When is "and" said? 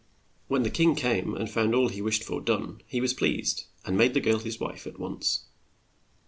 1.35-1.47, 3.85-3.95